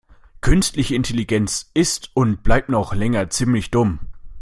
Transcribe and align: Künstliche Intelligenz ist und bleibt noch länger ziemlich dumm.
Künstliche 0.41 0.95
Intelligenz 0.95 1.69
ist 1.75 2.09
und 2.15 2.41
bleibt 2.41 2.69
noch 2.69 2.95
länger 2.95 3.29
ziemlich 3.29 3.69
dumm. 3.69 3.99